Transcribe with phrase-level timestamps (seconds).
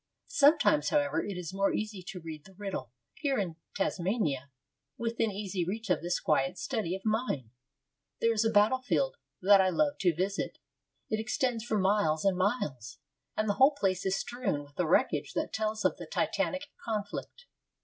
[0.25, 2.91] Sometimes, however, it is more easy to read the riddle.
[3.13, 4.49] Here in Tasmania,
[4.97, 7.51] within easy reach of this quiet study of mine,
[8.19, 10.57] there is a battle field that I love to visit.
[11.11, 12.97] It extends for miles and miles,
[13.37, 17.45] and the whole place is strewn with the wreckage that tells of the titanic conflict.